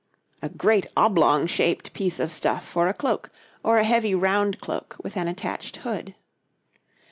[0.41, 3.29] A great oblong shaped piece of stuff for a cloak,
[3.63, 6.15] or a heavy, round cloak with an attached hood.